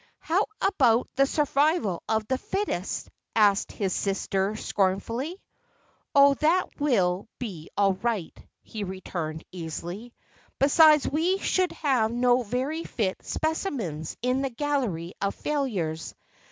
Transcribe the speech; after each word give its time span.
"How 0.17 0.47
about 0.61 1.09
the 1.15 1.27
survival 1.27 2.01
of 2.09 2.25
the 2.27 2.39
fittest?" 2.39 3.07
asked 3.35 3.71
his 3.71 3.93
sister, 3.93 4.55
scornfully. 4.55 5.39
"Oh, 6.15 6.33
that 6.33 6.69
will 6.79 7.27
be 7.37 7.69
all 7.77 7.93
right," 7.93 8.35
he 8.63 8.83
returned, 8.83 9.43
easily. 9.51 10.15
"Besides, 10.57 11.07
we 11.07 11.37
should 11.37 11.71
have 11.73 12.11
no 12.11 12.41
very 12.41 12.83
fit 12.83 13.23
specimens, 13.23 14.17
in 14.23 14.43
a 14.43 14.49
gallery 14.49 15.13
of 15.21 15.35
failures. 15.35 16.15